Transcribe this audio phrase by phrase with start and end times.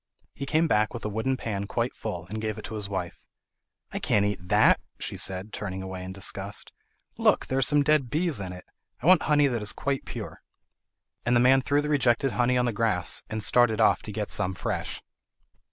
[0.33, 3.21] He came back with a wooden pan quite full, and gave it to his wife.
[3.91, 6.71] "I can't eat that," she said, turning away in disgust.
[7.19, 7.45] "Look!
[7.45, 8.65] there are some dead bees in it!
[9.03, 10.41] I want honey that is quite pure."
[11.23, 14.31] And the man threw the rejected honey on the grass, and started off to get
[14.31, 15.03] some fresh.